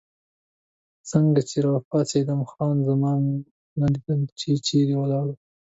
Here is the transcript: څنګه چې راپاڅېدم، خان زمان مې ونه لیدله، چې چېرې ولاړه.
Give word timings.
څنګه 1.09 1.41
چې 1.49 1.57
راپاڅېدم، 1.65 2.39
خان 2.51 2.75
زمان 2.89 3.19
مې 3.27 3.37
ونه 3.73 3.87
لیدله، 3.93 4.25
چې 4.39 4.49
چېرې 4.65 4.95
ولاړه. 4.97 5.33